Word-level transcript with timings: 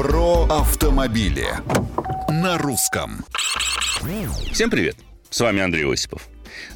Про 0.00 0.44
автомобили 0.44 1.46
на 2.30 2.56
русском. 2.56 3.22
Всем 4.50 4.70
привет! 4.70 4.96
С 5.28 5.40
вами 5.40 5.60
Андрей 5.60 5.84
Осипов. 5.84 6.26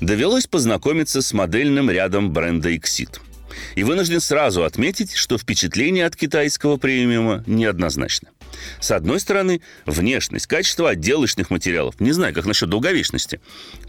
Довелось 0.02 0.46
познакомиться 0.46 1.22
с 1.22 1.32
модельным 1.32 1.88
рядом 1.88 2.34
бренда 2.34 2.70
Exit. 2.70 3.20
И 3.76 3.82
вынужден 3.82 4.20
сразу 4.20 4.62
отметить, 4.62 5.14
что 5.14 5.38
впечатление 5.38 6.04
от 6.04 6.16
китайского 6.16 6.76
премиума 6.76 7.42
неоднозначно. 7.46 8.28
С 8.80 8.90
одной 8.90 9.20
стороны, 9.20 9.60
внешность, 9.86 10.46
качество 10.46 10.90
отделочных 10.90 11.50
материалов, 11.50 12.00
не 12.00 12.12
знаю, 12.12 12.34
как 12.34 12.46
насчет 12.46 12.68
долговечности, 12.68 13.40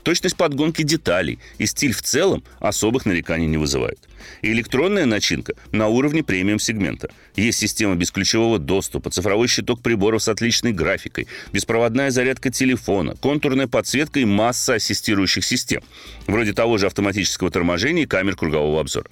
точность 0.04 0.36
подгонки 0.36 0.84
деталей 0.84 1.40
и 1.58 1.66
стиль 1.66 1.94
в 1.94 2.02
целом 2.02 2.44
особых 2.60 3.06
нареканий 3.06 3.48
не 3.48 3.58
вызывают. 3.58 4.00
Электронная 4.42 5.06
начинка 5.06 5.54
на 5.72 5.88
уровне 5.88 6.24
премиум-сегмента. 6.24 7.10
Есть 7.36 7.60
система 7.60 7.96
бесключевого 7.96 8.60
доступа, 8.60 9.10
цифровой 9.10 9.48
щиток 9.48 9.82
приборов 9.82 10.24
с 10.24 10.30
отличной 10.30 10.72
графикой, 10.72 11.28
беспроводная 11.52 12.12
зарядка 12.12 12.50
телефона, 12.50 13.16
контурная 13.16 13.68
подсветка 13.68 14.20
и 14.20 14.26
масса 14.26 14.76
ассистирующих 14.76 15.44
систем, 15.44 15.84
вроде 16.28 16.54
того 16.54 16.78
же 16.78 16.88
автоматического 16.88 17.52
торможения 17.52 18.04
и 18.04 18.08
камер 18.08 18.36
кругового 18.36 18.82
обзора. 18.82 19.10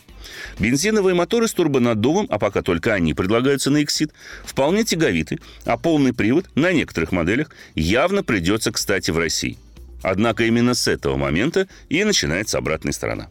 Бензиновые 0.60 1.16
моторы 1.16 1.48
с 1.48 1.54
турбонаддувом, 1.54 2.28
а 2.30 2.40
пока 2.40 2.62
только 2.62 2.94
они 2.94 3.14
предлагаются 3.14 3.70
на 3.70 3.82
Exit, 3.82 4.12
вполне 4.46 4.84
тяговиты, 4.84 5.40
а 5.66 5.78
полный 5.78 6.14
привод 6.14 6.46
на 6.56 6.72
некоторых 6.72 7.12
моделях 7.12 7.50
явно 7.76 8.24
придется, 8.24 8.72
кстати, 8.72 9.12
в 9.12 9.18
России. 9.18 9.58
Однако 10.02 10.44
именно 10.46 10.74
с 10.74 10.88
этого 10.88 11.16
момента 11.16 11.68
и 11.90 12.04
начинается 12.04 12.58
обратная 12.58 12.92
сторона. 12.92 13.30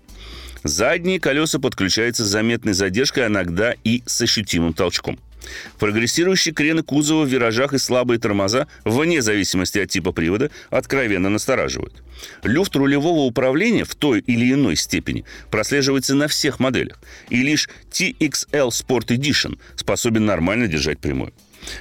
Задние 0.64 1.20
колеса 1.20 1.58
подключаются 1.58 2.24
с 2.24 2.28
заметной 2.28 2.72
задержкой, 2.72 3.26
иногда 3.26 3.74
и 3.84 4.02
с 4.06 4.20
ощутимым 4.22 4.72
толчком– 4.72 5.18
Прогрессирующие 5.78 6.54
крены 6.54 6.82
кузова 6.82 7.24
в 7.24 7.28
виражах 7.28 7.72
и 7.72 7.78
слабые 7.78 8.18
тормоза, 8.18 8.66
вне 8.84 9.22
зависимости 9.22 9.78
от 9.78 9.90
типа 9.90 10.12
привода, 10.12 10.50
откровенно 10.70 11.28
настораживают. 11.28 12.02
Люфт 12.42 12.74
рулевого 12.76 13.20
управления 13.20 13.84
в 13.84 13.94
той 13.94 14.20
или 14.20 14.52
иной 14.52 14.76
степени 14.76 15.24
прослеживается 15.50 16.14
на 16.14 16.28
всех 16.28 16.60
моделях, 16.60 17.00
и 17.28 17.42
лишь 17.42 17.68
TXL 17.90 18.68
Sport 18.68 19.08
Edition 19.08 19.58
способен 19.76 20.24
нормально 20.24 20.68
держать 20.68 20.98
прямую. 20.98 21.32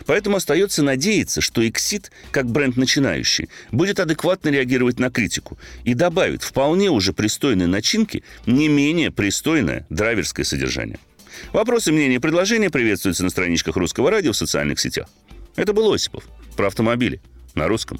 Поэтому 0.05 0.37
остается 0.37 0.83
надеяться, 0.83 1.41
что 1.41 1.63
Exit, 1.63 2.11
как 2.31 2.47
бренд 2.47 2.77
начинающий, 2.77 3.49
будет 3.71 3.99
адекватно 3.99 4.49
реагировать 4.49 4.99
на 4.99 5.09
критику 5.09 5.57
и 5.83 5.93
добавит 5.93 6.43
вполне 6.43 6.89
уже 6.89 7.13
пристойной 7.13 7.67
начинки 7.67 8.23
не 8.45 8.67
менее 8.67 9.11
пристойное 9.11 9.85
драйверское 9.89 10.45
содержание. 10.45 10.99
Вопросы, 11.53 11.91
мнения 11.91 12.15
и 12.15 12.19
предложения 12.19 12.69
приветствуются 12.69 13.23
на 13.23 13.29
страничках 13.29 13.75
Русского 13.75 14.11
радио 14.11 14.31
в 14.31 14.37
социальных 14.37 14.79
сетях. 14.79 15.07
Это 15.55 15.73
был 15.73 15.91
Осипов 15.91 16.23
про 16.55 16.67
автомобили 16.67 17.21
на 17.55 17.67
русском. 17.67 17.99